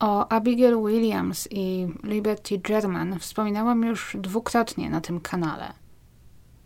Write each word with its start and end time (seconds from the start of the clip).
O 0.00 0.32
Abigail 0.32 0.76
Williams 0.86 1.48
i 1.50 1.86
Liberty 2.04 2.58
German 2.58 3.18
wspominałam 3.18 3.82
już 3.82 4.16
dwukrotnie 4.20 4.90
na 4.90 5.00
tym 5.00 5.20
kanale. 5.20 5.72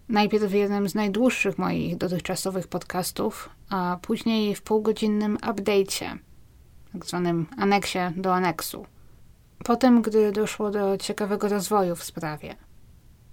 Najpierw 0.08 0.44
w 0.44 0.52
jednym 0.52 0.88
z 0.88 0.94
najdłuższych 0.94 1.58
moich 1.58 1.96
dotychczasowych 1.96 2.68
podcastów, 2.68 3.50
a 3.70 3.98
później 4.02 4.54
w 4.54 4.62
półgodzinnym 4.62 5.38
update'cie, 5.38 6.18
tak 6.92 7.06
zwanym 7.06 7.46
aneksie 7.56 7.98
do 8.16 8.34
aneksu. 8.34 8.86
Potem, 9.64 10.02
gdy 10.02 10.32
doszło 10.32 10.70
do 10.70 10.98
ciekawego 10.98 11.48
rozwoju 11.48 11.96
w 11.96 12.04
sprawie. 12.04 12.56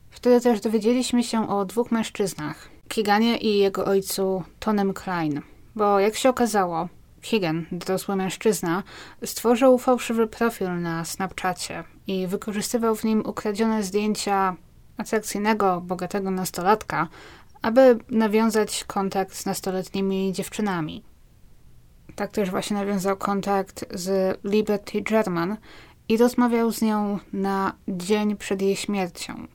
Wtedy 0.09 0.41
też 0.41 0.61
dowiedzieliśmy 0.61 1.23
się 1.23 1.49
o 1.49 1.65
dwóch 1.65 1.91
mężczyznach, 1.91 2.69
Kiganie 2.87 3.37
i 3.37 3.57
jego 3.57 3.85
ojcu 3.85 4.43
Tonem 4.59 4.93
Klein, 4.93 5.41
bo 5.75 5.99
jak 5.99 6.15
się 6.15 6.29
okazało, 6.29 6.89
Keegan, 7.21 7.65
dorosły 7.71 8.15
mężczyzna, 8.15 8.83
stworzył 9.25 9.77
fałszywy 9.77 10.27
profil 10.27 10.81
na 10.81 11.05
Snapchacie 11.05 11.83
i 12.07 12.27
wykorzystywał 12.27 12.95
w 12.95 13.03
nim 13.03 13.23
ukradzione 13.25 13.83
zdjęcia 13.83 14.55
atrakcyjnego, 14.97 15.81
bogatego 15.81 16.31
nastolatka, 16.31 17.07
aby 17.61 17.97
nawiązać 18.09 18.83
kontakt 18.83 19.35
z 19.35 19.45
nastoletnimi 19.45 20.33
dziewczynami. 20.33 21.03
Tak 22.15 22.31
też 22.31 22.49
właśnie 22.49 22.77
nawiązał 22.77 23.17
kontakt 23.17 23.85
z 23.93 24.39
Liberty 24.43 25.01
German 25.01 25.57
i 26.09 26.17
rozmawiał 26.17 26.71
z 26.71 26.81
nią 26.81 27.19
na 27.33 27.73
dzień 27.87 28.35
przed 28.35 28.61
jej 28.61 28.75
śmiercią. 28.75 29.47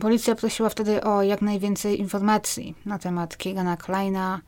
Policja 0.00 0.34
prosiła 0.34 0.68
wtedy 0.68 1.04
o 1.04 1.22
jak 1.22 1.42
najwięcej 1.42 2.00
informacji 2.00 2.74
na 2.86 2.98
temat 2.98 3.36
Keegana 3.36 3.76
Kleina, 3.76 4.40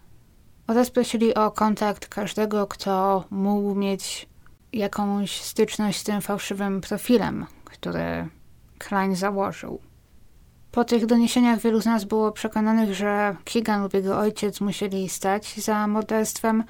oraz 0.67 0.91
prosili 0.91 1.35
o 1.35 1.51
kontakt 1.51 2.09
każdego, 2.09 2.67
kto 2.67 3.25
mógł 3.31 3.75
mieć 3.75 4.29
jakąś 4.73 5.41
styczność 5.41 5.99
z 5.99 6.05
tym 6.05 6.21
fałszywym 6.21 6.81
profilem, 6.81 7.47
który 7.65 8.29
Klein 8.79 9.17
założył. 9.17 9.81
Po 10.73 10.85
tych 10.85 11.07
doniesieniach 11.07 11.61
wielu 11.61 11.81
z 11.81 11.87
nas 11.87 12.05
było 12.05 12.33
przekonanych, 12.33 12.95
że 12.95 13.37
Keegan 13.45 13.83
lub 13.83 13.95
jego 13.95 14.19
ojciec 14.19 14.61
musieli 14.61 15.09
stać 15.09 15.55
za 15.57 15.87
morderstwem, 15.87 16.65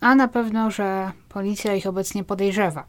a 0.00 0.14
na 0.14 0.28
pewno, 0.28 0.70
że 0.70 1.12
policja 1.28 1.74
ich 1.74 1.86
obecnie 1.86 2.24
podejrzewa. 2.24 2.86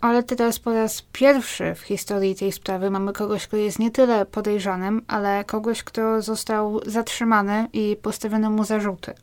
Ale 0.00 0.22
teraz 0.22 0.58
po 0.58 0.72
raz 0.72 1.02
pierwszy 1.12 1.74
w 1.74 1.80
historii 1.80 2.34
tej 2.34 2.52
sprawy 2.52 2.90
mamy 2.90 3.12
kogoś, 3.12 3.46
kto 3.46 3.56
jest 3.56 3.78
nie 3.78 3.90
tyle 3.90 4.26
podejrzanym, 4.26 5.02
ale 5.08 5.44
kogoś, 5.44 5.82
kto 5.82 6.22
został 6.22 6.80
zatrzymany 6.86 7.68
i 7.72 7.96
postawiono 8.02 8.50
mu 8.50 8.64
zarzuty. 8.64 9.14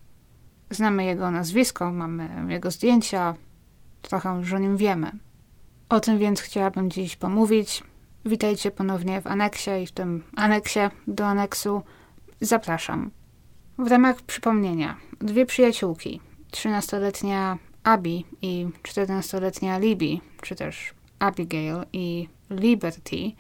Znamy 0.70 1.06
jego 1.06 1.32
nazwisko, 1.32 1.92
mamy 1.92 2.46
jego 2.54 2.72
zdjęcia, 2.72 3.36
trochę 4.02 4.38
już 4.40 4.54
o 4.54 4.58
nim 4.58 4.78
wiemy. 4.78 5.12
O 5.90 6.00
tym 6.00 6.20
więc 6.20 6.42
chciałabym 6.42 6.92
dziś 6.92 7.16
pomówić. 7.16 7.84
Witajcie 8.26 8.72
ponownie 8.72 9.22
w 9.22 9.28
aneksie 9.28 9.72
i 9.84 9.88
w 9.88 9.92
tym 9.92 10.24
aneksie 10.36 10.80
do 11.08 11.26
aneksu 11.26 11.82
zapraszam. 12.42 13.12
W 13.78 13.88
ramach 13.88 14.22
przypomnienia, 14.22 14.98
dwie 15.20 15.46
przyjaciółki, 15.46 16.22
13-letnia 16.52 17.58
Abby 17.84 18.24
i 18.42 18.68
14-letnia 18.84 19.80
Libby, 19.80 20.20
czy 20.42 20.56
też 20.56 20.94
Abigail 21.20 21.76
i 21.94 22.30
Liberty, 22.50 23.32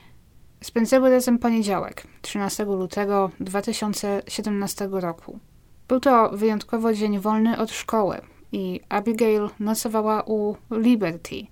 spędzały 0.61 1.09
razem 1.09 1.39
poniedziałek, 1.39 2.07
13 2.21 2.65
lutego 2.65 3.31
2017 3.39 4.89
roku. 4.91 5.39
Był 5.87 5.99
to 5.99 6.29
wyjątkowo 6.29 6.93
dzień 6.93 7.19
wolny 7.19 7.57
od 7.57 7.71
szkoły 7.71 8.21
i 8.51 8.79
Abigail 8.89 9.49
nocowała 9.59 10.23
u 10.23 10.55
Liberty 10.71 11.47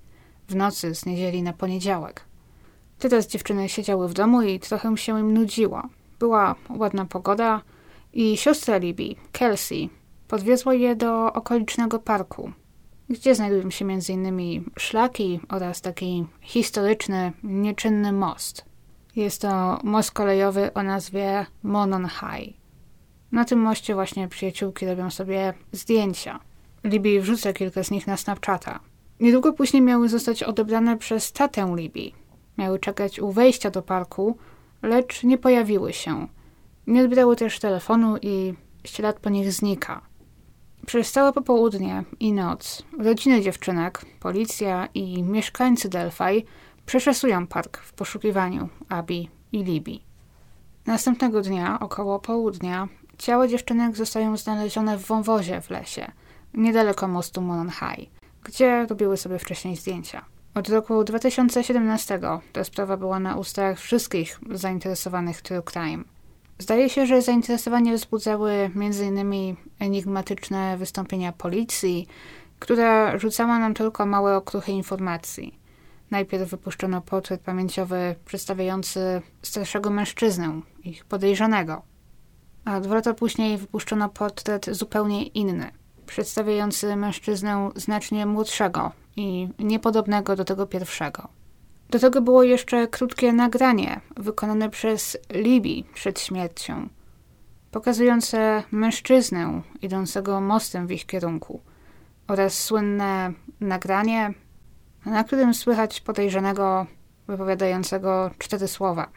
w 0.47 0.55
nocy 0.55 0.95
z 0.95 1.05
niedzieli 1.05 1.43
na 1.43 1.53
poniedziałek. 1.53 2.25
Teraz 2.99 3.27
dziewczyny 3.27 3.69
siedziały 3.69 4.09
w 4.09 4.13
domu 4.13 4.41
i 4.41 4.59
trochę 4.59 4.97
się 4.97 5.19
im 5.19 5.33
nudziło. 5.33 5.83
Była 6.19 6.55
ładna 6.69 7.05
pogoda 7.05 7.61
i 8.13 8.37
siostra 8.37 8.77
Libby, 8.77 9.15
Kelsey, 9.31 9.89
podwiozła 10.27 10.73
je 10.73 10.95
do 10.95 11.33
okolicznego 11.33 11.99
parku, 11.99 12.51
gdzie 13.09 13.35
znajdują 13.35 13.69
się 13.69 13.85
m.in. 13.85 14.63
szlaki 14.79 15.39
oraz 15.49 15.81
taki 15.81 16.25
historyczny, 16.41 17.31
nieczynny 17.43 18.11
most. 18.11 18.65
Jest 19.15 19.41
to 19.41 19.79
most 19.83 20.11
kolejowy 20.11 20.73
o 20.73 20.83
nazwie 20.83 21.45
Monon 21.63 22.07
High. 22.09 22.64
Na 23.35 23.45
tym 23.45 23.59
moście 23.59 23.93
właśnie 23.93 24.27
przyjaciółki 24.27 24.85
robią 24.85 25.09
sobie 25.09 25.53
zdjęcia. 25.71 26.39
Libby 26.83 27.21
wrzuca 27.21 27.53
kilka 27.53 27.83
z 27.83 27.91
nich 27.91 28.07
na 28.07 28.17
Snapchata. 28.17 28.79
Niedługo 29.19 29.53
później 29.53 29.81
miały 29.81 30.09
zostać 30.09 30.43
odebrane 30.43 30.97
przez 30.97 31.31
tatę 31.31 31.73
Libby. 31.75 32.11
Miały 32.57 32.79
czekać 32.79 33.19
u 33.19 33.31
wejścia 33.31 33.71
do 33.71 33.81
parku, 33.81 34.37
lecz 34.81 35.23
nie 35.23 35.37
pojawiły 35.37 35.93
się. 35.93 36.27
Nie 36.87 37.01
odbierały 37.01 37.35
też 37.35 37.59
telefonu 37.59 38.17
i 38.21 38.53
ślad 38.83 39.19
po 39.19 39.29
nich 39.29 39.51
znika. 39.51 40.01
Przez 40.85 41.11
całe 41.11 41.33
popołudnie 41.33 42.03
i 42.19 42.33
noc 42.33 42.83
rodziny 42.99 43.41
dziewczynek, 43.41 44.05
policja 44.19 44.87
i 44.93 45.23
mieszkańcy 45.23 45.89
Delphi 45.89 46.45
przeszesują 46.85 47.47
park 47.47 47.77
w 47.77 47.93
poszukiwaniu 47.93 48.69
Abi 48.89 49.29
i 49.51 49.63
Libby. 49.63 49.99
Następnego 50.85 51.41
dnia, 51.41 51.79
około 51.79 52.19
południa, 52.19 52.87
Ciała 53.17 53.47
dziewczynek 53.47 53.95
zostają 53.95 54.37
znalezione 54.37 54.97
w 54.97 55.05
wąwozie 55.07 55.61
w 55.61 55.69
lesie, 55.69 56.11
niedaleko 56.53 57.07
mostu 57.07 57.41
Monon 57.41 57.69
High, 57.69 58.09
gdzie 58.43 58.85
robiły 58.85 59.17
sobie 59.17 59.39
wcześniej 59.39 59.75
zdjęcia. 59.75 60.25
Od 60.53 60.69
roku 60.69 61.03
2017 61.03 62.19
ta 62.53 62.63
sprawa 62.63 62.97
była 62.97 63.19
na 63.19 63.35
ustach 63.35 63.79
wszystkich 63.79 64.39
zainteresowanych 64.51 65.41
true 65.41 65.63
crime. 65.63 66.03
Zdaje 66.59 66.89
się, 66.89 67.05
że 67.05 67.21
zainteresowanie 67.21 67.93
wzbudzały 67.93 68.51
m.in. 68.51 69.55
enigmatyczne 69.79 70.77
wystąpienia 70.77 71.31
policji, 71.31 72.07
która 72.59 73.17
rzucała 73.17 73.59
nam 73.59 73.73
tylko 73.73 74.05
małe 74.05 74.37
okruchy 74.37 74.71
informacji. 74.71 75.59
Najpierw 76.11 76.49
wypuszczono 76.49 77.01
portret 77.01 77.41
pamięciowy 77.41 78.15
przedstawiający 78.25 79.21
starszego 79.41 79.89
mężczyznę, 79.89 80.61
ich 80.83 81.05
podejrzanego, 81.05 81.81
a 82.65 82.79
dwa 82.79 82.95
lata 82.95 83.13
później 83.13 83.57
wypuszczono 83.57 84.09
portret 84.09 84.65
zupełnie 84.71 85.23
inny, 85.23 85.71
przedstawiający 86.05 86.95
mężczyznę 86.95 87.69
znacznie 87.75 88.25
młodszego 88.25 88.91
i 89.15 89.49
niepodobnego 89.59 90.35
do 90.35 90.45
tego 90.45 90.67
pierwszego. 90.67 91.27
Do 91.89 91.99
tego 91.99 92.21
było 92.21 92.43
jeszcze 92.43 92.87
krótkie 92.87 93.33
nagranie 93.33 94.01
wykonane 94.17 94.69
przez 94.69 95.17
Libby 95.29 95.93
przed 95.93 96.19
śmiercią, 96.19 96.89
pokazujące 97.71 98.63
mężczyznę 98.71 99.61
idącego 99.81 100.41
mostem 100.41 100.87
w 100.87 100.91
ich 100.91 101.05
kierunku 101.05 101.61
oraz 102.27 102.53
słynne 102.53 103.33
nagranie, 103.59 104.33
na 105.05 105.23
którym 105.23 105.53
słychać 105.53 106.01
podejrzanego 106.01 106.85
wypowiadającego 107.27 108.31
cztery 108.37 108.67
słowa: 108.67 109.09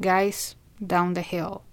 Guys, 0.00 0.56
down 0.80 1.14
the 1.14 1.22
hill. 1.22 1.65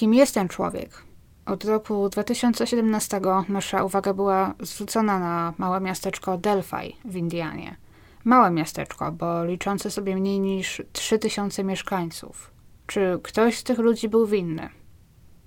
Kim 0.00 0.14
jest 0.14 0.34
ten 0.34 0.48
człowiek? 0.48 1.02
Od 1.46 1.64
roku 1.64 2.08
2017 2.08 3.20
nasza 3.48 3.84
uwaga 3.84 4.14
była 4.14 4.54
zwrócona 4.60 5.18
na 5.18 5.54
małe 5.58 5.80
miasteczko 5.80 6.38
Delphi 6.38 6.96
w 7.04 7.16
Indianie. 7.16 7.76
Małe 8.24 8.50
miasteczko, 8.50 9.12
bo 9.12 9.44
liczące 9.44 9.90
sobie 9.90 10.16
mniej 10.16 10.40
niż 10.40 10.82
3000 10.92 11.64
mieszkańców. 11.64 12.50
Czy 12.86 13.20
ktoś 13.22 13.58
z 13.58 13.62
tych 13.62 13.78
ludzi 13.78 14.08
był 14.08 14.26
winny? 14.26 14.68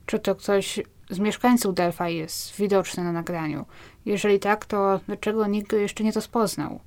Czy 0.05 0.19
to 0.19 0.35
ktoś 0.35 0.79
z 1.09 1.19
mieszkańców 1.19 1.75
Delphi 1.75 2.15
jest 2.15 2.55
widoczny 2.55 3.03
na 3.03 3.11
nagraniu? 3.11 3.65
Jeżeli 4.05 4.39
tak, 4.39 4.65
to 4.65 4.99
dlaczego 5.07 5.47
nikt 5.47 5.71
go 5.71 5.77
jeszcze 5.77 6.03
nie 6.03 6.11
rozpoznał? 6.11 6.79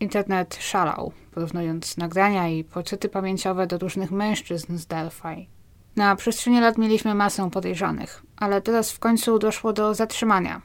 Internet 0.00 0.56
szalał, 0.60 1.12
porównując 1.30 1.96
nagrania 1.96 2.48
i 2.48 2.64
portrety 2.64 3.08
pamięciowe 3.08 3.66
do 3.66 3.78
różnych 3.78 4.10
mężczyzn 4.10 4.76
z 4.76 4.86
Delphi. 4.86 5.55
Na 5.96 6.16
przestrzeni 6.16 6.60
lat 6.60 6.78
mieliśmy 6.78 7.14
masę 7.14 7.50
podejrzanych, 7.50 8.22
ale 8.36 8.62
teraz 8.62 8.92
w 8.92 8.98
końcu 8.98 9.38
doszło 9.38 9.72
do 9.72 9.94
zatrzymania. 9.94 10.62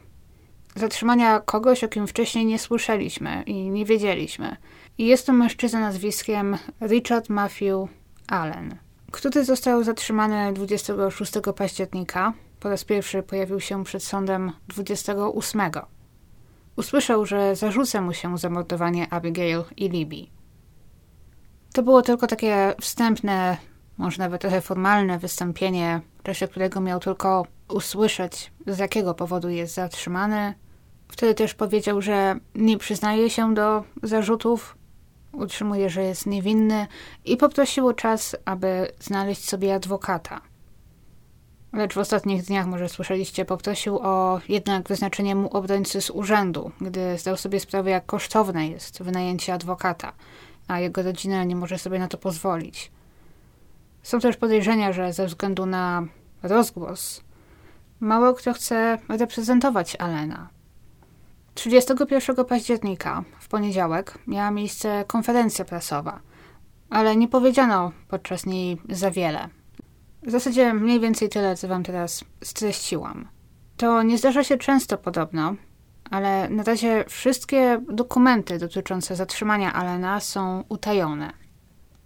Zatrzymania 0.76 1.40
kogoś, 1.40 1.84
o 1.84 1.88
kim 1.88 2.06
wcześniej 2.06 2.46
nie 2.46 2.58
słyszeliśmy 2.58 3.42
i 3.46 3.70
nie 3.70 3.84
wiedzieliśmy. 3.84 4.56
I 4.98 5.06
jest 5.06 5.26
to 5.26 5.32
mężczyzna 5.32 5.80
nazwiskiem 5.80 6.56
Richard 6.80 7.28
Matthew 7.28 7.88
Allen, 8.28 8.76
który 9.10 9.44
został 9.44 9.84
zatrzymany 9.84 10.52
26 10.52 11.32
października. 11.56 12.32
Po 12.60 12.68
raz 12.68 12.84
pierwszy 12.84 13.22
pojawił 13.22 13.60
się 13.60 13.84
przed 13.84 14.02
sądem 14.02 14.52
28. 14.68 15.60
Usłyszał, 16.76 17.26
że 17.26 17.56
zarzuca 17.56 18.00
mu 18.00 18.12
się 18.12 18.38
zamordowanie 18.38 19.12
Abigail 19.12 19.62
i 19.76 19.88
Libby. 19.88 20.26
To 21.72 21.82
było 21.82 22.02
tylko 22.02 22.26
takie 22.26 22.74
wstępne 22.80 23.56
może 23.98 24.18
nawet 24.18 24.40
trochę 24.40 24.60
formalne 24.60 25.18
wystąpienie, 25.18 26.00
w 26.18 26.22
czasie 26.22 26.48
którego 26.48 26.80
miał 26.80 27.00
tylko 27.00 27.46
usłyszeć, 27.68 28.52
z 28.66 28.78
jakiego 28.78 29.14
powodu 29.14 29.48
jest 29.48 29.74
zatrzymany. 29.74 30.54
Wtedy 31.08 31.34
też 31.34 31.54
powiedział, 31.54 32.02
że 32.02 32.36
nie 32.54 32.78
przyznaje 32.78 33.30
się 33.30 33.54
do 33.54 33.84
zarzutów, 34.02 34.76
utrzymuje, 35.32 35.90
że 35.90 36.02
jest 36.02 36.26
niewinny 36.26 36.86
i 37.24 37.36
poprosił 37.36 37.88
o 37.88 37.94
czas, 37.94 38.36
aby 38.44 38.92
znaleźć 39.00 39.48
sobie 39.48 39.74
adwokata. 39.74 40.40
Lecz 41.72 41.94
w 41.94 41.98
ostatnich 41.98 42.42
dniach, 42.42 42.66
może 42.66 42.88
słyszeliście, 42.88 43.44
poprosił 43.44 43.98
o 43.98 44.40
jednak 44.48 44.88
wyznaczenie 44.88 45.34
mu 45.34 45.48
obrońcy 45.56 46.00
z 46.00 46.10
urzędu, 46.10 46.70
gdy 46.80 47.18
zdał 47.18 47.36
sobie 47.36 47.60
sprawę, 47.60 47.90
jak 47.90 48.06
kosztowne 48.06 48.68
jest 48.68 49.02
wynajęcie 49.02 49.54
adwokata, 49.54 50.12
a 50.68 50.80
jego 50.80 51.02
rodzina 51.02 51.44
nie 51.44 51.56
może 51.56 51.78
sobie 51.78 51.98
na 51.98 52.08
to 52.08 52.18
pozwolić. 52.18 52.90
Są 54.02 54.20
też 54.20 54.36
podejrzenia, 54.36 54.92
że 54.92 55.12
ze 55.12 55.26
względu 55.26 55.66
na 55.66 56.06
rozgłos 56.42 57.22
mało 58.02 58.34
kto 58.34 58.52
chce 58.52 58.98
reprezentować 59.08 59.96
Alena. 59.96 60.48
31 61.54 62.44
października, 62.44 63.24
w 63.40 63.48
poniedziałek, 63.48 64.18
miała 64.26 64.50
miejsce 64.50 65.04
konferencja 65.06 65.64
prasowa, 65.64 66.20
ale 66.90 67.16
nie 67.16 67.28
powiedziano 67.28 67.92
podczas 68.08 68.46
niej 68.46 68.80
za 68.88 69.10
wiele. 69.10 69.48
W 70.22 70.30
zasadzie 70.30 70.74
mniej 70.74 71.00
więcej 71.00 71.28
tyle, 71.28 71.56
co 71.56 71.68
wam 71.68 71.82
teraz 71.82 72.24
streściłam. 72.44 73.28
To 73.76 74.02
nie 74.02 74.18
zdarza 74.18 74.44
się 74.44 74.58
często 74.58 74.98
podobno, 74.98 75.54
ale 76.10 76.48
na 76.50 76.62
razie 76.62 77.04
wszystkie 77.08 77.80
dokumenty 77.88 78.58
dotyczące 78.58 79.16
zatrzymania 79.16 79.72
Alena 79.72 80.20
są 80.20 80.64
utajone. 80.68 81.41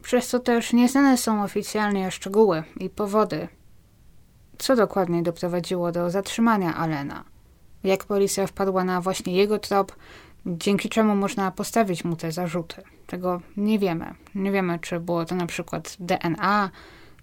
Przez 0.07 0.29
co 0.29 0.41
też 0.41 0.73
nieznane 0.73 1.17
są 1.17 1.43
oficjalnie 1.43 2.11
szczegóły 2.11 2.63
i 2.81 2.91
powody, 2.91 3.49
co 4.59 4.77
dokładnie 4.77 5.23
doprowadziło 5.23 5.93
do 5.93 6.11
zatrzymania 6.11 6.75
Alena. 6.75 7.25
Jak 7.85 8.05
policja 8.05 8.47
wpadła 8.47 8.85
na 8.85 9.01
właśnie 9.01 9.37
jego 9.37 9.59
trop, 9.59 9.97
dzięki 10.47 10.89
czemu 10.89 11.17
można 11.17 11.51
postawić 11.51 12.05
mu 12.05 12.17
te 12.17 12.33
zarzuty. 12.33 12.83
Tego 13.07 13.41
nie 13.57 13.79
wiemy. 13.79 14.15
Nie 14.35 14.53
wiemy, 14.53 14.79
czy 14.79 15.01
było 15.01 15.25
to 15.25 15.35
na 15.35 15.47
przykład 15.47 15.97
DNA, 16.01 16.71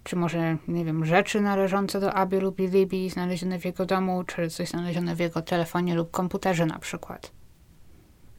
czy 0.04 0.16
może, 0.16 0.58
nie 0.68 0.86
wiem, 0.86 1.06
rzeczy 1.06 1.42
należące 1.42 2.00
do 2.00 2.14
Abi 2.14 2.38
lub 2.38 2.60
Libii 2.60 3.10
znalezione 3.10 3.60
w 3.60 3.66
jego 3.66 3.86
domu, 3.86 4.24
czy 4.24 4.50
coś 4.50 4.70
znalezione 4.70 5.16
w 5.16 5.20
jego 5.20 5.42
telefonie 5.42 5.96
lub 5.96 6.12
komputerze 6.12 6.66
na 6.66 6.80
przykład. 6.80 7.32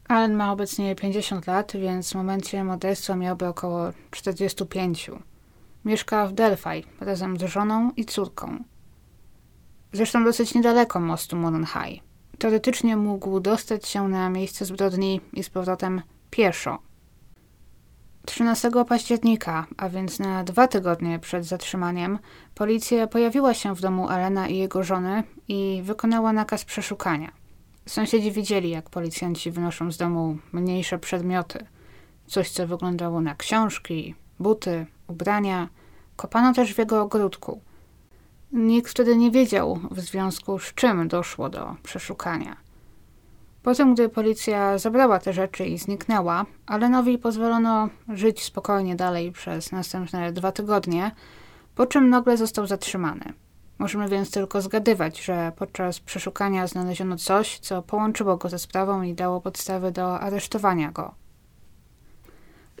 Allen 0.07 0.33
ma 0.33 0.51
obecnie 0.51 0.95
50 0.95 1.47
lat, 1.47 1.71
więc 1.75 2.11
w 2.11 2.15
momencie 2.15 2.63
morderstwa 2.63 3.15
miałby 3.15 3.47
około 3.47 3.91
45. 4.11 5.11
Mieszka 5.85 6.27
w 6.27 6.33
Delphi 6.33 6.85
razem 6.99 7.37
z 7.37 7.43
żoną 7.43 7.91
i 7.97 8.05
córką. 8.05 8.63
Zresztą 9.93 10.23
dosyć 10.23 10.53
niedaleko 10.53 10.99
mostu 10.99 11.35
Monon 11.35 11.65
High. 11.65 12.03
Teoretycznie 12.37 12.97
mógł 12.97 13.39
dostać 13.39 13.87
się 13.87 14.07
na 14.07 14.29
miejsce 14.29 14.65
zbrodni 14.65 15.21
i 15.33 15.43
z 15.43 15.49
powrotem 15.49 16.01
pieszo, 16.29 16.79
13 18.25 18.71
października, 18.87 19.65
a 19.77 19.89
więc 19.89 20.19
na 20.19 20.43
dwa 20.43 20.67
tygodnie 20.67 21.19
przed 21.19 21.45
zatrzymaniem, 21.45 22.19
policja 22.55 23.07
pojawiła 23.07 23.53
się 23.53 23.75
w 23.75 23.81
domu 23.81 24.09
Alena 24.09 24.47
i 24.47 24.57
jego 24.57 24.83
żony 24.83 25.23
i 25.47 25.81
wykonała 25.83 26.33
nakaz 26.33 26.65
przeszukania. 26.65 27.44
Sąsiedzi 27.87 28.31
widzieli, 28.31 28.69
jak 28.69 28.89
policjanci 28.89 29.51
wynoszą 29.51 29.91
z 29.91 29.97
domu 29.97 30.37
mniejsze 30.51 30.99
przedmioty. 30.99 31.65
Coś, 32.27 32.49
co 32.49 32.67
wyglądało 32.67 33.21
na 33.21 33.35
książki, 33.35 34.15
buty, 34.39 34.85
ubrania. 35.07 35.69
Kopano 36.15 36.53
też 36.53 36.73
w 36.73 36.77
jego 36.77 37.01
ogródku. 37.01 37.61
Nikt 38.51 38.91
wtedy 38.91 39.17
nie 39.17 39.31
wiedział, 39.31 39.79
w 39.91 39.99
związku 39.99 40.59
z 40.59 40.73
czym 40.73 41.07
doszło 41.07 41.49
do 41.49 41.75
przeszukania. 41.83 42.57
Potem, 43.63 43.93
gdy 43.93 44.09
policja 44.09 44.77
zabrała 44.77 45.19
te 45.19 45.33
rzeczy 45.33 45.65
i 45.65 45.77
zniknęła, 45.77 46.45
Alenowi 46.65 47.17
pozwolono 47.17 47.89
żyć 48.09 48.43
spokojnie 48.43 48.95
dalej 48.95 49.31
przez 49.31 49.71
następne 49.71 50.33
dwa 50.33 50.51
tygodnie, 50.51 51.11
po 51.75 51.85
czym 51.85 52.09
nagle 52.09 52.37
został 52.37 52.67
zatrzymany. 52.67 53.33
Możemy 53.77 54.09
więc 54.09 54.31
tylko 54.31 54.61
zgadywać, 54.61 55.21
że 55.23 55.51
podczas 55.55 55.99
przeszukania 55.99 56.67
znaleziono 56.67 57.17
coś, 57.17 57.59
co 57.59 57.81
połączyło 57.81 58.37
go 58.37 58.49
ze 58.49 58.59
sprawą 58.59 59.01
i 59.01 59.13
dało 59.13 59.41
podstawy 59.41 59.91
do 59.91 60.19
aresztowania 60.19 60.91
go. 60.91 61.15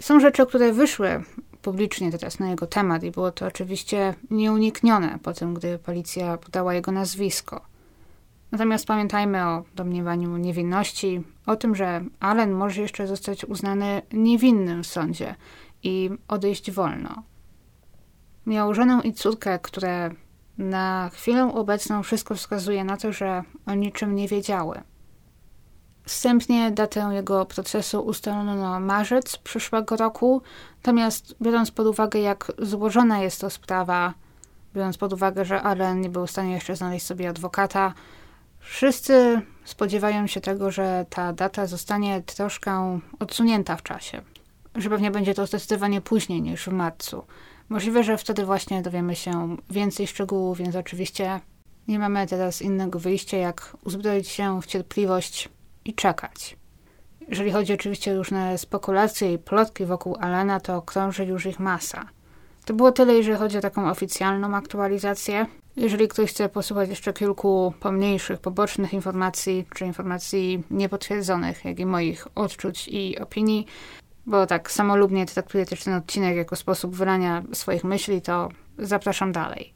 Są 0.01 0.19
rzeczy, 0.19 0.45
które 0.45 0.73
wyszły 0.73 1.23
publicznie 1.61 2.11
teraz 2.11 2.39
na 2.39 2.49
jego 2.49 2.67
temat 2.67 3.03
i 3.03 3.11
było 3.11 3.31
to 3.31 3.45
oczywiście 3.45 4.13
nieuniknione 4.31 5.19
po 5.23 5.33
tym, 5.33 5.53
gdy 5.53 5.79
policja 5.79 6.37
podała 6.37 6.73
jego 6.73 6.91
nazwisko– 6.91 7.61
Natomiast 8.55 8.85
pamiętajmy 8.85 9.45
o 9.45 9.63
domniemaniu 9.75 10.37
niewinności, 10.37 11.23
o 11.45 11.55
tym, 11.55 11.75
że 11.75 12.03
Allen 12.19 12.51
może 12.51 12.81
jeszcze 12.81 13.07
zostać 13.07 13.45
uznany 13.45 14.01
niewinnym 14.13 14.83
w 14.83 14.87
sądzie 14.87 15.35
i 15.83 16.09
odejść 16.27 16.71
wolno. 16.71 17.23
Miał 18.45 18.73
żonę 18.73 19.01
i 19.03 19.13
córkę, 19.13 19.59
które 19.59 20.11
na 20.57 21.09
chwilę 21.13 21.53
obecną 21.53 22.03
wszystko 22.03 22.35
wskazuje 22.35 22.83
na 22.83 22.97
to, 22.97 23.11
że 23.11 23.43
o 23.65 23.73
niczym 23.73 24.15
nie 24.15 24.27
wiedziały. 24.27 24.81
Wstępnie 26.03 26.71
datę 26.71 27.09
jego 27.13 27.45
procesu 27.45 28.01
ustalono 28.01 28.55
na 28.55 28.79
marzec 28.79 29.37
przyszłego 29.37 29.95
roku, 29.95 30.41
natomiast 30.77 31.35
biorąc 31.41 31.71
pod 31.71 31.87
uwagę, 31.87 32.19
jak 32.19 32.51
złożona 32.57 33.19
jest 33.19 33.41
to 33.41 33.49
sprawa, 33.49 34.13
biorąc 34.75 34.97
pod 34.97 35.13
uwagę, 35.13 35.45
że 35.45 35.61
Allen 35.61 36.01
nie 36.01 36.09
był 36.09 36.27
w 36.27 36.31
stanie 36.31 36.53
jeszcze 36.53 36.75
znaleźć 36.75 37.05
sobie 37.05 37.29
adwokata, 37.29 37.93
Wszyscy 38.65 39.41
spodziewają 39.65 40.27
się 40.27 40.41
tego, 40.41 40.71
że 40.71 41.05
ta 41.09 41.33
data 41.33 41.67
zostanie 41.67 42.21
troszkę 42.21 42.99
odsunięta 43.19 43.75
w 43.75 43.83
czasie. 43.83 44.21
Że 44.75 44.89
pewnie 44.89 45.11
będzie 45.11 45.33
to 45.33 45.45
zdecydowanie 45.45 46.01
później 46.01 46.41
niż 46.41 46.65
w 46.65 46.71
marcu. 46.71 47.25
Możliwe, 47.69 48.03
że 48.03 48.17
wtedy 48.17 48.45
właśnie 48.45 48.81
dowiemy 48.81 49.15
się 49.15 49.57
więcej 49.69 50.07
szczegółów, 50.07 50.57
więc 50.57 50.75
oczywiście 50.75 51.39
nie 51.87 51.99
mamy 51.99 52.27
teraz 52.27 52.61
innego 52.61 52.99
wyjścia, 52.99 53.37
jak 53.37 53.77
uzbroić 53.83 54.27
się 54.27 54.61
w 54.61 54.65
cierpliwość 54.65 55.49
i 55.85 55.93
czekać. 55.93 56.57
Jeżeli 57.27 57.51
chodzi 57.51 57.73
oczywiście 57.73 58.11
o 58.11 58.15
różne 58.15 58.57
spekulacje 58.57 59.33
i 59.33 59.37
plotki 59.37 59.85
wokół 59.85 60.15
Alana, 60.19 60.59
to 60.59 60.81
krąży 60.81 61.25
już 61.25 61.45
ich 61.45 61.59
masa. 61.59 62.05
To 62.65 62.73
było 62.73 62.91
tyle, 62.91 63.13
jeżeli 63.13 63.37
chodzi 63.37 63.57
o 63.57 63.61
taką 63.61 63.89
oficjalną 63.89 64.55
aktualizację. 64.55 65.45
Jeżeli 65.75 66.07
ktoś 66.07 66.29
chce 66.29 66.49
posłuchać 66.49 66.89
jeszcze 66.89 67.13
kilku 67.13 67.73
pomniejszych, 67.79 68.39
pobocznych 68.39 68.93
informacji, 68.93 69.65
czy 69.75 69.85
informacji 69.85 70.63
niepotwierdzonych, 70.71 71.65
jak 71.65 71.79
i 71.79 71.85
moich 71.85 72.27
odczuć 72.35 72.87
i 72.87 73.19
opinii, 73.19 73.65
bo 74.25 74.47
tak 74.47 74.71
samolubnie 74.71 75.25
traktuję 75.25 75.65
też 75.65 75.83
ten 75.83 75.93
odcinek 75.93 76.35
jako 76.35 76.55
sposób 76.55 76.95
wylania 76.95 77.43
swoich 77.53 77.83
myśli, 77.83 78.21
to 78.21 78.49
zapraszam 78.77 79.31
dalej. 79.31 79.73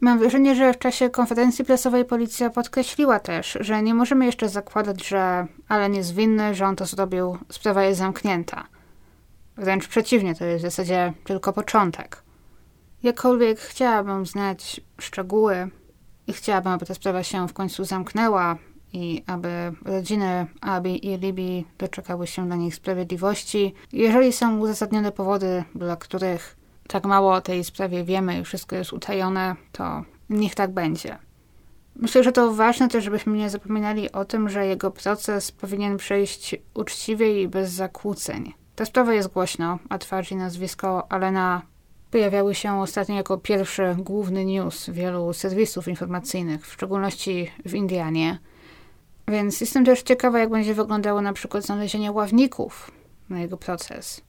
Mam 0.00 0.18
wrażenie, 0.18 0.54
że 0.54 0.72
w 0.72 0.78
czasie 0.78 1.10
konferencji 1.10 1.64
prasowej 1.64 2.04
policja 2.04 2.50
podkreśliła 2.50 3.20
też, 3.20 3.58
że 3.60 3.82
nie 3.82 3.94
możemy 3.94 4.26
jeszcze 4.26 4.48
zakładać, 4.48 5.08
że 5.08 5.46
Allen 5.68 5.94
jest 5.94 6.14
winny, 6.14 6.54
że 6.54 6.66
on 6.66 6.76
to 6.76 6.86
zrobił, 6.86 7.38
sprawa 7.50 7.82
jest 7.82 7.98
zamknięta. 7.98 8.66
Wręcz 9.56 9.88
przeciwnie, 9.88 10.34
to 10.34 10.44
jest 10.44 10.64
w 10.64 10.68
zasadzie 10.68 11.12
tylko 11.24 11.52
początek. 11.52 12.22
Jakkolwiek 13.02 13.58
chciałabym 13.60 14.26
znać 14.26 14.80
szczegóły 15.00 15.68
i 16.26 16.32
chciałabym, 16.32 16.72
aby 16.72 16.86
ta 16.86 16.94
sprawa 16.94 17.22
się 17.22 17.48
w 17.48 17.52
końcu 17.52 17.84
zamknęła 17.84 18.56
i 18.94 19.22
aby 19.26 19.72
rodziny 19.84 20.46
Abi 20.60 21.06
i 21.06 21.18
Libi 21.18 21.64
doczekały 21.78 22.26
się 22.26 22.46
dla 22.46 22.56
nich 22.56 22.74
sprawiedliwości. 22.74 23.74
Jeżeli 23.92 24.32
są 24.32 24.58
uzasadnione 24.58 25.12
powody, 25.12 25.64
dla 25.74 25.96
których 25.96 26.56
tak 26.88 27.04
mało 27.04 27.32
o 27.32 27.40
tej 27.40 27.64
sprawie 27.64 28.04
wiemy 28.04 28.40
i 28.40 28.44
wszystko 28.44 28.76
jest 28.76 28.92
utajone, 28.92 29.56
to 29.72 30.04
niech 30.30 30.54
tak 30.54 30.70
będzie. 30.70 31.18
Myślę, 31.96 32.24
że 32.24 32.32
to 32.32 32.54
ważne 32.54 32.88
też, 32.88 33.04
żebyśmy 33.04 33.36
nie 33.36 33.50
zapominali 33.50 34.12
o 34.12 34.24
tym, 34.24 34.48
że 34.48 34.66
jego 34.66 34.90
proces 34.90 35.52
powinien 35.52 35.96
przejść 35.96 36.56
uczciwie 36.74 37.42
i 37.42 37.48
bez 37.48 37.70
zakłóceń. 37.70 38.52
Ta 38.74 38.84
sprawa 38.84 39.14
jest 39.14 39.32
głośno, 39.32 39.78
a 39.88 39.98
twarz 39.98 40.32
i 40.32 40.36
nazwisko 40.36 41.12
Alena 41.12 41.62
pojawiały 42.10 42.54
się 42.54 42.80
ostatnio 42.80 43.14
jako 43.14 43.38
pierwszy 43.38 43.96
główny 43.98 44.44
news 44.44 44.90
wielu 44.90 45.32
serwisów 45.32 45.88
informacyjnych, 45.88 46.66
w 46.66 46.72
szczególności 46.72 47.50
w 47.64 47.74
Indianie. 47.74 48.38
Więc 49.28 49.60
jestem 49.60 49.84
też 49.84 50.02
ciekawa, 50.02 50.38
jak 50.38 50.50
będzie 50.50 50.74
wyglądało 50.74 51.22
na 51.22 51.32
przykład 51.32 51.64
znalezienie 51.64 52.12
ławników 52.12 52.90
na 53.28 53.40
jego 53.40 53.56
proces, 53.56 54.20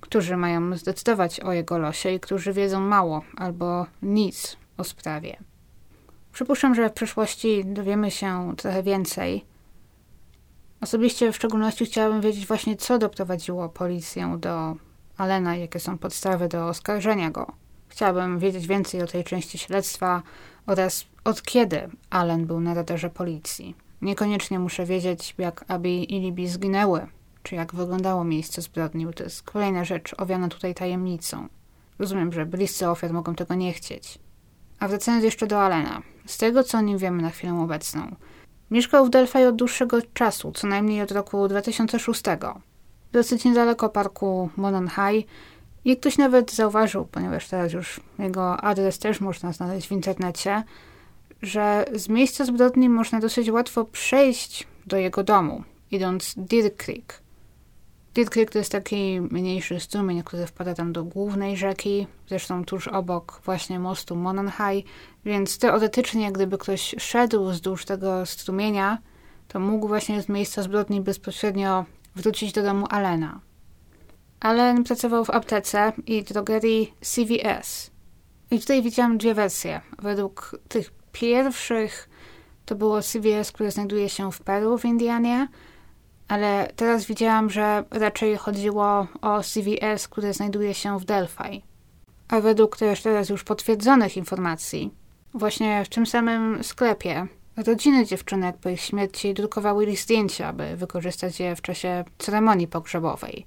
którzy 0.00 0.36
mają 0.36 0.76
zdecydować 0.76 1.40
o 1.40 1.52
jego 1.52 1.78
losie 1.78 2.10
i 2.10 2.20
którzy 2.20 2.52
wiedzą 2.52 2.80
mało 2.80 3.22
albo 3.36 3.86
nic 4.02 4.56
o 4.78 4.84
sprawie. 4.84 5.36
Przypuszczam, 6.32 6.74
że 6.74 6.88
w 6.88 6.92
przyszłości 6.92 7.64
dowiemy 7.64 8.10
się 8.10 8.54
trochę 8.56 8.82
więcej. 8.82 9.44
Osobiście 10.80 11.32
w 11.32 11.36
szczególności 11.36 11.86
chciałabym 11.86 12.20
wiedzieć 12.20 12.46
właśnie, 12.46 12.76
co 12.76 12.98
doprowadziło 12.98 13.68
policję 13.68 14.36
do 14.40 14.76
Alena, 15.16 15.56
jakie 15.56 15.80
są 15.80 15.98
podstawy 15.98 16.48
do 16.48 16.68
oskarżenia 16.68 17.30
go. 17.30 17.52
Chciałabym 17.88 18.38
wiedzieć 18.38 18.66
więcej 18.66 19.02
o 19.02 19.06
tej 19.06 19.24
części 19.24 19.58
śledztwa 19.58 20.22
oraz 20.66 21.04
od 21.24 21.42
kiedy 21.42 21.88
Allen 22.10 22.46
był 22.46 22.60
na 22.60 22.74
radarze 22.74 23.10
policji. 23.10 23.74
Niekoniecznie 24.02 24.58
muszę 24.58 24.84
wiedzieć, 24.84 25.34
jak 25.38 25.64
Abby 25.68 25.88
i 25.88 26.20
Libby 26.20 26.48
zginęły, 26.48 27.06
czy 27.42 27.54
jak 27.54 27.74
wyglądało 27.74 28.24
miejsce 28.24 28.62
zbrodni, 28.62 29.06
bo 29.06 29.12
to 29.12 29.24
jest 29.24 29.42
kolejna 29.42 29.84
rzecz 29.84 30.14
owiana 30.18 30.48
tutaj 30.48 30.74
tajemnicą. 30.74 31.48
Rozumiem, 31.98 32.32
że 32.32 32.46
bliscy 32.46 32.88
ofiar 32.88 33.12
mogą 33.12 33.34
tego 33.34 33.54
nie 33.54 33.72
chcieć. 33.72 34.18
A 34.78 34.88
wracając 34.88 35.24
jeszcze 35.24 35.46
do 35.46 35.62
Alena. 35.62 36.02
Z 36.26 36.38
tego, 36.38 36.64
co 36.64 36.78
o 36.78 36.80
nim 36.80 36.98
wiemy 36.98 37.22
na 37.22 37.30
chwilę 37.30 37.60
obecną. 37.60 38.16
Mieszkał 38.70 39.06
w 39.06 39.10
Delphi 39.10 39.44
od 39.44 39.56
dłuższego 39.56 39.98
czasu, 40.14 40.52
co 40.52 40.66
najmniej 40.66 41.02
od 41.02 41.12
roku 41.12 41.48
2006. 41.48 42.22
Dosyć 43.12 43.44
niedaleko 43.44 43.88
parku 43.88 44.50
Monon 44.56 44.88
High. 44.88 45.26
I 45.84 45.96
ktoś 45.96 46.18
nawet 46.18 46.52
zauważył, 46.52 47.04
ponieważ 47.04 47.48
teraz 47.48 47.72
już 47.72 48.00
jego 48.18 48.56
adres 48.56 48.98
też 48.98 49.20
można 49.20 49.52
znaleźć 49.52 49.88
w 49.88 49.92
internecie, 49.92 50.62
że 51.42 51.84
z 51.94 52.08
miejsca 52.08 52.44
zbrodni 52.44 52.88
można 52.88 53.20
dosyć 53.20 53.50
łatwo 53.50 53.84
przejść 53.84 54.66
do 54.86 54.96
jego 54.96 55.24
domu, 55.24 55.62
idąc 55.90 56.34
Deer 56.36 56.76
Creek. 56.76 57.22
Deer 58.14 58.30
Creek 58.30 58.50
to 58.50 58.58
jest 58.58 58.72
taki 58.72 59.20
mniejszy 59.20 59.80
strumień, 59.80 60.22
który 60.22 60.46
wpada 60.46 60.74
tam 60.74 60.92
do 60.92 61.04
głównej 61.04 61.56
rzeki, 61.56 62.06
zresztą 62.28 62.64
tuż 62.64 62.88
obok 62.88 63.40
właśnie 63.44 63.78
mostu 63.78 64.16
Mononhai, 64.16 64.84
więc 65.24 65.58
teoretycznie 65.58 66.32
gdyby 66.32 66.58
ktoś 66.58 66.94
szedł 66.98 67.44
wzdłuż 67.44 67.84
tego 67.84 68.26
strumienia, 68.26 68.98
to 69.48 69.60
mógł 69.60 69.88
właśnie 69.88 70.22
z 70.22 70.28
miejsca 70.28 70.62
zbrodni 70.62 71.00
bezpośrednio 71.00 71.84
wrócić 72.16 72.52
do 72.52 72.62
domu 72.62 72.86
Alena. 72.90 73.40
Allen 74.40 74.84
pracował 74.84 75.24
w 75.24 75.30
aptece 75.30 75.92
i 76.06 76.22
drogerii 76.22 76.94
CVS. 77.00 77.90
I 78.50 78.60
tutaj 78.60 78.82
widziałam 78.82 79.18
dwie 79.18 79.34
wersje. 79.34 79.80
Według 79.98 80.60
tych 80.68 80.90
pierwszych 81.12 82.08
to 82.64 82.74
było 82.74 83.02
CVS, 83.02 83.52
które 83.52 83.70
znajduje 83.70 84.08
się 84.08 84.32
w 84.32 84.40
Peru 84.40 84.78
w 84.78 84.84
Indianie, 84.84 85.48
ale 86.28 86.72
teraz 86.76 87.04
widziałam, 87.04 87.50
że 87.50 87.84
raczej 87.90 88.36
chodziło 88.36 89.06
o 89.22 89.42
CVS, 89.42 90.08
które 90.08 90.32
znajduje 90.32 90.74
się 90.74 90.98
w 90.98 91.04
Delphi. 91.04 91.62
A 92.28 92.40
według 92.40 92.76
też 92.76 93.02
teraz 93.02 93.28
już 93.28 93.44
potwierdzonych 93.44 94.16
informacji, 94.16 94.90
właśnie 95.34 95.84
w 95.84 95.88
tym 95.88 96.06
samym 96.06 96.64
sklepie, 96.64 97.26
rodziny 97.56 98.06
dziewczynek 98.06 98.56
po 98.56 98.68
ich 98.68 98.80
śmierci 98.80 99.34
drukowały 99.34 99.84
ich 99.86 100.00
zdjęcia, 100.00 100.48
aby 100.48 100.76
wykorzystać 100.76 101.40
je 101.40 101.56
w 101.56 101.62
czasie 101.62 102.04
ceremonii 102.18 102.68
pogrzebowej. 102.68 103.46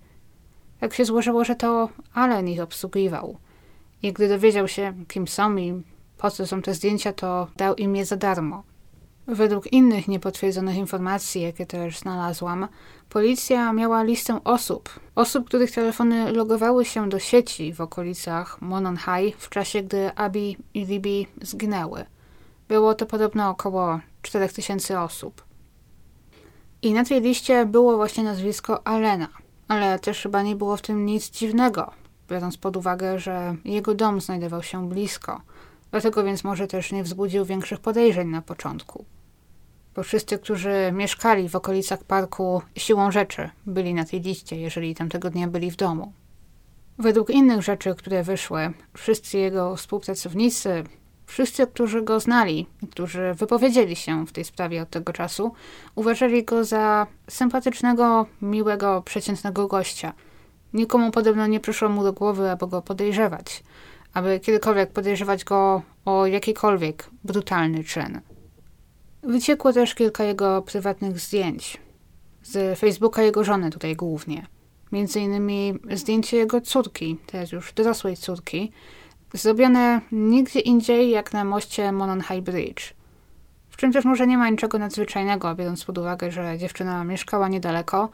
Tak 0.80 0.94
się 0.94 1.06
złożyło, 1.06 1.46
że 1.46 1.56
to 1.56 1.90
Allen 2.14 2.48
ich 2.48 2.62
obsługiwał. 2.62 3.38
I 4.04 4.14
gdy 4.14 4.30
dowiedział 4.30 4.68
się, 4.68 4.94
kim 5.08 5.28
są 5.28 5.58
i 5.58 5.84
po 6.18 6.32
co 6.32 6.48
są 6.48 6.62
te 6.62 6.74
zdjęcia, 6.74 7.14
to 7.14 7.48
dał 7.56 7.76
im 7.76 7.96
je 7.96 8.06
za 8.06 8.16
darmo. 8.16 8.64
Według 9.28 9.74
innych 9.74 10.08
niepotwierdzonych 10.08 10.76
informacji, 10.76 11.42
jakie 11.42 11.66
też 11.66 12.00
znalazłam, 12.00 12.68
policja 13.10 13.74
miała 13.74 14.04
listę 14.04 14.40
osób, 14.44 15.00
osób, 15.16 15.48
których 15.48 15.72
telefony 15.72 16.32
logowały 16.32 16.86
się 16.86 17.10
do 17.10 17.20
sieci 17.20 17.74
w 17.74 17.82
okolicach 17.82 18.62
Monon 18.62 18.98
High 18.98 19.36
w 19.38 19.50
czasie, 19.50 19.84
gdy 19.84 20.16
Abby 20.16 20.56
i 20.74 20.86
Libby 20.86 21.26
zginęły. 21.42 22.06
Było 22.68 22.94
to 22.94 23.06
podobno 23.06 23.50
około 23.50 24.00
4000 24.22 25.02
osób. 25.02 25.44
I 26.82 26.94
na 26.94 27.06
tej 27.06 27.22
liście 27.22 27.66
było 27.66 27.96
właśnie 27.96 28.24
nazwisko 28.24 28.88
Alena, 28.88 29.28
ale 29.68 30.00
też 30.00 30.22
chyba 30.22 30.42
nie 30.42 30.56
było 30.56 30.78
w 30.78 30.82
tym 30.82 31.06
nic 31.06 31.30
dziwnego, 31.30 31.92
biorąc 32.30 32.58
pod 32.58 32.78
uwagę, 32.78 33.20
że 33.20 33.56
jego 33.66 33.96
dom 33.96 34.22
znajdował 34.22 34.64
się 34.64 34.90
blisko. 34.90 35.42
Dlatego 35.92 36.24
więc 36.24 36.44
może 36.44 36.68
też 36.68 36.92
nie 36.92 37.04
wzbudził 37.04 37.46
większych 37.46 37.80
podejrzeń 37.80 38.28
na 38.28 38.42
początku 38.42 39.06
bo 39.96 40.04
wszyscy, 40.04 40.38
którzy 40.38 40.92
mieszkali 40.94 41.50
w 41.50 41.56
okolicach 41.56 42.04
parku, 42.04 42.62
siłą 42.76 43.12
rzeczy 43.12 43.50
byli 43.66 43.94
na 43.94 44.06
tej 44.06 44.22
liście, 44.22 44.56
jeżeli 44.56 44.96
tamtego 44.96 45.30
dnia 45.30 45.48
byli 45.48 45.72
w 45.72 45.76
domu. 45.76 46.14
Według 46.98 47.30
innych 47.30 47.62
rzeczy, 47.62 47.96
które 47.96 48.24
wyszły, 48.24 48.74
wszyscy 48.94 49.38
jego 49.38 49.76
współpracownicy, 49.76 50.84
wszyscy, 51.26 51.68
którzy 51.68 52.02
go 52.02 52.20
znali, 52.20 52.68
którzy 52.92 53.34
wypowiedzieli 53.34 53.96
się 53.96 54.26
w 54.26 54.32
tej 54.32 54.44
sprawie 54.44 54.82
od 54.82 54.90
tego 54.90 55.14
czasu, 55.14 55.54
uważali 55.96 56.44
go 56.44 56.64
za 56.64 57.08
sympatycznego, 57.30 58.26
miłego, 58.42 59.02
przeciętnego 59.02 59.68
gościa. 59.68 60.14
Nikomu 60.74 61.12
podobno 61.12 61.48
nie 61.48 61.60
przyszło 61.60 61.90
mu 61.90 62.04
do 62.04 62.14
głowy, 62.14 62.50
aby 62.50 62.68
go 62.68 62.82
podejrzewać, 62.82 63.64
aby 64.16 64.40
kiedykolwiek 64.40 64.92
podejrzewać 64.92 65.44
go 65.44 65.82
o 66.06 66.26
jakikolwiek 66.26 67.10
brutalny 67.24 67.84
czyn. 67.84 68.22
Wyciekło 69.24 69.74
też 69.74 69.96
kilka 69.96 70.24
jego 70.24 70.62
prywatnych 70.62 71.20
zdjęć. 71.20 71.78
Z 72.44 72.80
Facebooka 72.80 73.22
jego 73.22 73.44
żony 73.44 73.70
tutaj 73.70 73.96
głównie. 73.96 74.46
Między 74.92 75.20
innymi 75.20 75.74
zdjęcie 75.92 76.38
jego 76.38 76.62
córki, 76.62 77.18
teraz 77.26 77.52
już 77.52 77.74
dorosłej 77.74 78.18
córki, 78.18 78.72
zrobione 79.34 80.02
nigdzie 80.12 80.60
indziej 80.60 81.10
jak 81.10 81.34
na 81.34 81.44
moście 81.44 81.92
Monon 81.92 82.22
High 82.22 82.42
Bridge. 82.42 82.94
W 83.70 83.78
czym 83.78 83.94
też 83.94 84.06
może 84.06 84.28
nie 84.28 84.38
ma 84.38 84.50
niczego 84.50 84.80
nadzwyczajnego, 84.80 85.56
biorąc 85.56 85.86
pod 85.86 85.98
uwagę, 85.98 86.32
że 86.32 86.58
dziewczyna 86.58 87.04
mieszkała 87.04 87.48
niedaleko, 87.48 88.10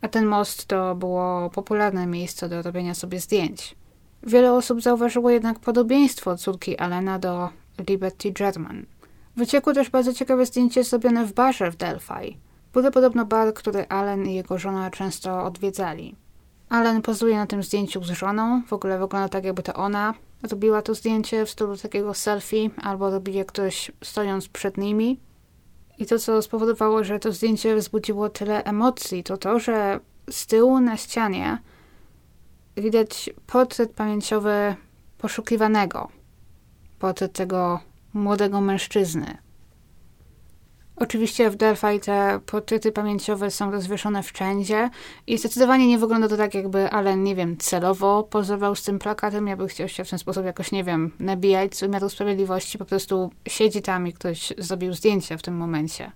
a 0.00 0.08
ten 0.08 0.26
most 0.26 0.66
to 0.66 0.94
było 0.94 1.50
popularne 1.50 2.06
miejsce 2.06 2.48
do 2.48 2.62
robienia 2.62 2.94
sobie 2.94 3.20
zdjęć. 3.20 3.76
Wiele 4.26 4.52
osób 4.52 4.82
zauważyło 4.82 5.30
jednak 5.30 5.58
podobieństwo 5.58 6.36
córki 6.36 6.78
Alena 6.78 7.18
do 7.18 7.48
Liberty 7.88 8.32
German. 8.32 8.86
Wyciekło 9.36 9.72
też 9.72 9.90
bardzo 9.90 10.12
ciekawe 10.12 10.46
zdjęcie 10.46 10.84
zrobione 10.84 11.26
w 11.26 11.32
barze 11.32 11.70
w 11.70 11.76
Delphi. 11.76 12.38
Był 12.72 12.90
podobno 12.90 13.24
bar, 13.24 13.54
który 13.54 13.86
Allen 13.88 14.26
i 14.26 14.34
jego 14.34 14.58
żona 14.58 14.90
często 14.90 15.44
odwiedzali. 15.44 16.16
Allen 16.68 17.02
pozuje 17.02 17.36
na 17.36 17.46
tym 17.46 17.62
zdjęciu 17.62 18.04
z 18.04 18.10
żoną. 18.10 18.62
W 18.66 18.72
ogóle 18.72 18.98
wygląda 18.98 19.28
tak, 19.28 19.44
jakby 19.44 19.62
to 19.62 19.74
ona 19.74 20.14
robiła 20.50 20.82
to 20.82 20.94
zdjęcie 20.94 21.46
w 21.46 21.50
stylu 21.50 21.76
takiego 21.76 22.14
selfie, 22.14 22.70
albo 22.82 23.10
robi 23.10 23.34
je 23.34 23.44
ktoś 23.44 23.90
stojąc 24.04 24.48
przed 24.48 24.76
nimi. 24.76 25.20
I 25.98 26.06
to, 26.06 26.18
co 26.18 26.42
spowodowało, 26.42 27.04
że 27.04 27.18
to 27.18 27.32
zdjęcie 27.32 27.76
wzbudziło 27.76 28.28
tyle 28.28 28.64
emocji, 28.64 29.24
to 29.24 29.36
to, 29.36 29.58
że 29.58 30.00
z 30.30 30.46
tyłu 30.46 30.80
na 30.80 30.96
ścianie 30.96 31.58
widać 32.76 33.30
portret 33.46 33.92
pamięciowy 33.92 34.76
poszukiwanego. 35.18 36.08
Portret 36.98 37.32
tego 37.32 37.80
młodego 38.14 38.60
mężczyzny. 38.60 39.38
Oczywiście 40.96 41.50
w 41.50 41.56
Delphi 41.56 42.00
te 42.02 42.40
portrety 42.46 42.92
pamięciowe 42.92 43.50
są 43.50 43.70
rozwieszone 43.70 44.22
wszędzie 44.22 44.90
i 45.26 45.38
zdecydowanie 45.38 45.86
nie 45.86 45.98
wygląda 45.98 46.28
to 46.28 46.36
tak, 46.36 46.54
jakby 46.54 46.90
Allen, 46.90 47.22
nie 47.22 47.34
wiem, 47.34 47.56
celowo 47.56 48.22
pozował 48.22 48.74
z 48.74 48.82
tym 48.82 48.98
plakatem, 48.98 49.46
jakby 49.46 49.68
chciał 49.68 49.88
się 49.88 50.04
w 50.04 50.10
ten 50.10 50.18
sposób 50.18 50.44
jakoś, 50.44 50.72
nie 50.72 50.84
wiem, 50.84 51.12
nabijać 51.18 51.76
z 51.76 51.80
wymiaru 51.80 52.08
sprawiedliwości, 52.08 52.78
po 52.78 52.84
prostu 52.84 53.30
siedzi 53.48 53.82
tam 53.82 54.06
i 54.06 54.12
ktoś 54.12 54.52
zrobił 54.58 54.92
zdjęcie 54.92 55.38
w 55.38 55.42
tym 55.42 55.56
momencie. 55.56 56.12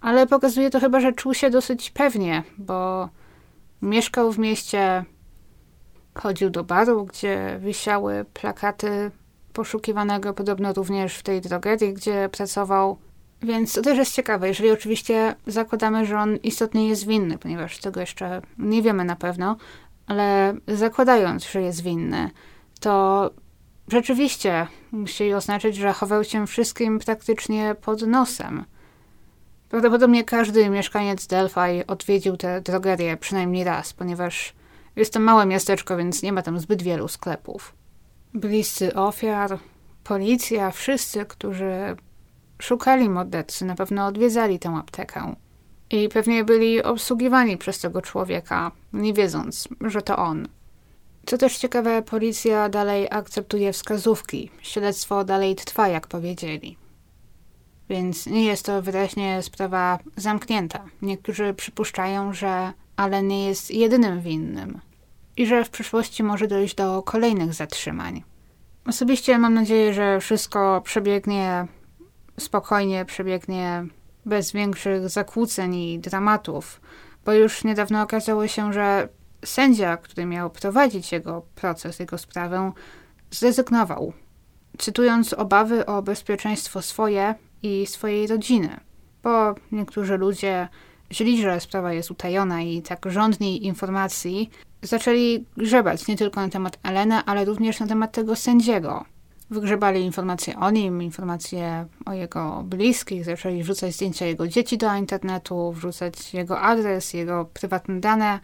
Ale 0.00 0.26
pokazuje 0.26 0.70
to 0.70 0.80
chyba, 0.80 1.00
że 1.00 1.12
czuł 1.12 1.34
się 1.34 1.50
dosyć 1.50 1.90
pewnie, 1.90 2.42
bo 2.58 3.08
mieszkał 3.82 4.32
w 4.32 4.38
mieście, 4.38 5.04
chodził 6.14 6.50
do 6.50 6.64
baru, 6.64 7.04
gdzie 7.04 7.58
wisiały 7.60 8.24
plakaty 8.34 9.10
poszukiwanego, 9.52 10.34
podobno 10.34 10.72
również 10.72 11.16
w 11.16 11.22
tej 11.22 11.40
drogerii, 11.40 11.94
gdzie 11.94 12.28
pracował. 12.32 12.98
Więc 13.42 13.72
to 13.72 13.82
też 13.82 13.98
jest 13.98 14.14
ciekawe, 14.14 14.48
jeżeli 14.48 14.70
oczywiście 14.70 15.34
zakładamy, 15.46 16.06
że 16.06 16.18
on 16.18 16.36
istotnie 16.36 16.88
jest 16.88 17.06
winny, 17.06 17.38
ponieważ 17.38 17.78
tego 17.78 18.00
jeszcze 18.00 18.42
nie 18.58 18.82
wiemy 18.82 19.04
na 19.04 19.16
pewno, 19.16 19.56
ale 20.06 20.54
zakładając, 20.68 21.50
że 21.50 21.62
jest 21.62 21.82
winny, 21.82 22.30
to 22.80 23.30
rzeczywiście 23.88 24.66
musi 24.92 25.34
oznaczać, 25.34 25.76
że 25.76 25.92
chował 25.92 26.24
się 26.24 26.46
wszystkim 26.46 26.98
praktycznie 26.98 27.76
pod 27.80 28.02
nosem. 28.02 28.64
Prawdopodobnie 29.68 30.24
każdy 30.24 30.70
mieszkaniec 30.70 31.26
Delphi 31.26 31.86
odwiedził 31.86 32.36
tę 32.36 32.60
drogerię 32.60 33.16
przynajmniej 33.16 33.64
raz, 33.64 33.92
ponieważ 33.92 34.54
jest 34.98 35.12
to 35.12 35.20
małe 35.20 35.46
miasteczko, 35.46 35.96
więc 35.96 36.22
nie 36.22 36.32
ma 36.32 36.42
tam 36.42 36.58
zbyt 36.58 36.82
wielu 36.82 37.08
sklepów 37.08 37.74
bliscy 38.34 38.94
ofiar, 38.94 39.58
policja, 40.04 40.70
wszyscy, 40.70 41.24
którzy 41.24 41.96
szukali 42.62 43.08
mordercy, 43.08 43.64
na 43.64 43.74
pewno 43.74 44.06
odwiedzali 44.06 44.58
tę 44.58 44.68
aptekę. 44.70 45.34
I 45.90 46.08
pewnie 46.08 46.44
byli 46.44 46.82
obsługiwani 46.82 47.56
przez 47.56 47.78
tego 47.78 48.02
człowieka, 48.02 48.72
nie 48.92 49.12
wiedząc, 49.12 49.68
że 49.80 50.02
to 50.02 50.16
on. 50.16 50.48
Co 51.26 51.38
też 51.38 51.58
ciekawe, 51.58 52.02
policja 52.02 52.68
dalej 52.68 53.08
akceptuje 53.10 53.72
wskazówki. 53.72 54.50
Śledztwo 54.62 55.24
dalej 55.24 55.54
trwa, 55.54 55.88
jak 55.88 56.06
powiedzieli. 56.06 56.76
Więc 57.88 58.26
nie 58.26 58.44
jest 58.44 58.64
to 58.64 58.82
wyraźnie 58.82 59.42
sprawa 59.42 59.98
zamknięta. 60.16 60.84
Niektórzy 61.02 61.54
przypuszczają, 61.54 62.32
że 62.32 62.72
Allen 62.96 63.28
nie 63.28 63.46
jest 63.46 63.70
jedynym 63.70 64.20
winnym 64.20 64.80
i 65.38 65.46
że 65.46 65.64
w 65.64 65.70
przyszłości 65.70 66.22
może 66.22 66.46
dojść 66.46 66.74
do 66.74 67.02
kolejnych 67.02 67.54
zatrzymań. 67.54 68.22
Osobiście 68.86 69.38
mam 69.38 69.54
nadzieję, 69.54 69.94
że 69.94 70.20
wszystko 70.20 70.80
przebiegnie 70.84 71.66
spokojnie, 72.38 73.04
przebiegnie 73.04 73.86
bez 74.26 74.52
większych 74.52 75.08
zakłóceń 75.08 75.74
i 75.74 75.98
dramatów, 75.98 76.80
bo 77.24 77.32
już 77.32 77.64
niedawno 77.64 78.02
okazało 78.02 78.46
się, 78.46 78.72
że 78.72 79.08
sędzia, 79.44 79.96
który 79.96 80.26
miał 80.26 80.50
prowadzić 80.50 81.12
jego 81.12 81.42
proces, 81.54 81.98
jego 81.98 82.18
sprawę, 82.18 82.72
zrezygnował, 83.30 84.12
cytując 84.78 85.32
obawy 85.32 85.86
o 85.86 86.02
bezpieczeństwo 86.02 86.82
swoje 86.82 87.34
i 87.62 87.86
swojej 87.86 88.26
rodziny, 88.26 88.80
bo 89.22 89.54
niektórzy 89.72 90.16
ludzie 90.16 90.68
źli, 91.12 91.42
że 91.42 91.60
sprawa 91.60 91.92
jest 91.92 92.10
utajona 92.10 92.62
i 92.62 92.82
tak 92.82 93.06
żądni 93.12 93.66
informacji, 93.66 94.50
zaczęli 94.82 95.44
grzebać 95.56 96.08
nie 96.08 96.16
tylko 96.16 96.40
na 96.40 96.48
temat 96.48 96.78
Elena, 96.82 97.24
ale 97.24 97.44
również 97.44 97.80
na 97.80 97.86
temat 97.86 98.12
tego 98.12 98.36
sędziego. 98.36 99.04
Wygrzebali 99.50 100.00
informacje 100.00 100.58
o 100.58 100.70
nim, 100.70 101.02
informacje 101.02 101.86
o 102.06 102.12
jego 102.12 102.62
bliskich, 102.64 103.24
zaczęli 103.24 103.62
wrzucać 103.62 103.94
zdjęcia 103.94 104.26
jego 104.26 104.48
dzieci 104.48 104.78
do 104.78 104.94
internetu, 104.94 105.72
wrzucać 105.72 106.34
jego 106.34 106.60
adres, 106.60 107.14
jego 107.14 107.44
prywatne 107.44 108.00
dane 108.00 108.40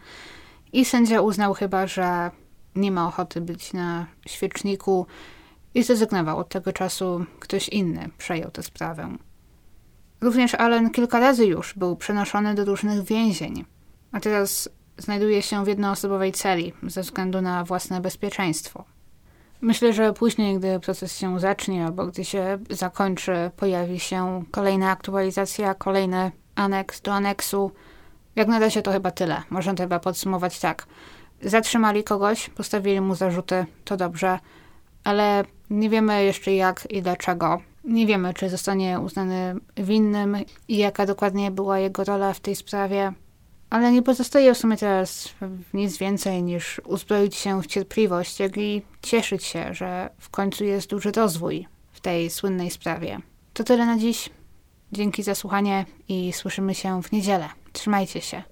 i 0.73 0.85
sędzia 0.85 1.21
uznał 1.21 1.53
chyba, 1.53 1.87
że 1.87 2.31
nie 2.75 2.91
ma 2.91 3.07
ochoty 3.07 3.41
być 3.41 3.73
na 3.73 4.05
świeczniku 4.27 5.05
i 5.73 5.83
zrezygnował. 5.83 6.37
Od 6.37 6.49
tego 6.49 6.73
czasu 6.73 7.25
ktoś 7.39 7.69
inny 7.69 8.09
przejął 8.17 8.51
tę 8.51 8.63
sprawę. 8.63 9.17
Również 10.21 10.55
Allen 10.55 10.89
kilka 10.89 11.19
razy 11.19 11.45
już 11.45 11.73
był 11.73 11.95
przenoszony 11.95 12.55
do 12.55 12.65
różnych 12.65 13.03
więzień, 13.03 13.65
a 14.11 14.19
teraz 14.19 14.69
znajduje 14.97 15.41
się 15.41 15.65
w 15.65 15.67
jednoosobowej 15.67 16.31
celi 16.31 16.73
ze 16.83 17.01
względu 17.01 17.41
na 17.41 17.63
własne 17.63 18.01
bezpieczeństwo. 18.01 18.83
Myślę, 19.61 19.93
że 19.93 20.13
później, 20.13 20.59
gdy 20.59 20.79
proces 20.79 21.17
się 21.17 21.39
zacznie 21.39 21.85
albo 21.85 22.05
gdy 22.05 22.25
się 22.25 22.57
zakończy, 22.69 23.51
pojawi 23.57 23.99
się 23.99 24.43
kolejna 24.51 24.91
aktualizacja, 24.91 25.73
kolejny 25.73 26.31
aneks 26.55 27.01
do 27.01 27.13
aneksu. 27.13 27.71
Jak 28.35 28.47
na 28.47 28.59
razie 28.59 28.81
to 28.81 28.91
chyba 28.91 29.11
tyle. 29.11 29.43
Można 29.49 29.73
to 29.73 29.83
chyba 29.83 29.99
podsumować 29.99 30.59
tak. 30.59 30.87
Zatrzymali 31.41 32.03
kogoś, 32.03 32.49
postawili 32.49 33.01
mu 33.01 33.15
zarzuty, 33.15 33.65
to 33.85 33.97
dobrze, 33.97 34.39
ale 35.03 35.43
nie 35.69 35.89
wiemy 35.89 36.23
jeszcze 36.23 36.53
jak 36.53 36.87
i 36.91 37.01
dlaczego. 37.01 37.61
Nie 37.83 38.07
wiemy, 38.07 38.33
czy 38.33 38.49
zostanie 38.49 38.99
uznany 38.99 39.55
winnym 39.77 40.37
i 40.67 40.77
jaka 40.77 41.05
dokładnie 41.05 41.51
była 41.51 41.79
jego 41.79 42.03
rola 42.03 42.33
w 42.33 42.39
tej 42.39 42.55
sprawie. 42.55 43.13
Ale 43.69 43.91
nie 43.91 44.01
pozostaje 44.01 44.53
w 44.53 44.57
sumie 44.57 44.77
teraz 44.77 45.29
nic 45.73 45.97
więcej 45.97 46.43
niż 46.43 46.81
uzbroić 46.85 47.35
się 47.35 47.61
w 47.61 47.67
cierpliwość, 47.67 48.39
jak 48.39 48.57
i 48.57 48.81
cieszyć 49.01 49.43
się, 49.43 49.73
że 49.73 50.09
w 50.19 50.29
końcu 50.29 50.63
jest 50.63 50.89
duży 50.89 51.11
rozwój 51.11 51.67
w 51.91 51.99
tej 51.99 52.29
słynnej 52.29 52.71
sprawie. 52.71 53.19
To 53.53 53.63
tyle 53.63 53.85
na 53.85 53.97
dziś. 53.97 54.29
Dzięki 54.91 55.23
za 55.23 55.35
słuchanie 55.35 55.85
i 56.07 56.33
słyszymy 56.33 56.75
się 56.75 57.03
w 57.03 57.11
niedzielę. 57.11 57.49
Trzymajcie 57.73 58.21
się. 58.21 58.43